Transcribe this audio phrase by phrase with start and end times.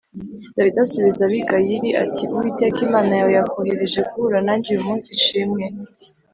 [0.55, 5.63] Dawidi asubiza Abigayili ati “Uwiteka Imana yawe yakohereje guhura nanjye uyu munsi, ishimwe.